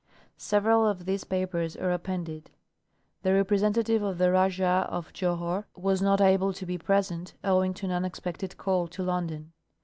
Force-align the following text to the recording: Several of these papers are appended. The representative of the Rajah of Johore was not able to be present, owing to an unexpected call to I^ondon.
Several 0.39 0.87
of 0.87 1.05
these 1.05 1.25
papers 1.25 1.75
are 1.77 1.91
appended. 1.91 2.49
The 3.21 3.33
representative 3.35 4.01
of 4.01 4.17
the 4.17 4.31
Rajah 4.31 4.87
of 4.89 5.13
Johore 5.13 5.67
was 5.75 6.01
not 6.01 6.19
able 6.19 6.53
to 6.53 6.65
be 6.65 6.79
present, 6.79 7.35
owing 7.43 7.75
to 7.75 7.85
an 7.85 7.91
unexpected 7.91 8.57
call 8.57 8.87
to 8.87 9.03
I^ondon. 9.03 9.49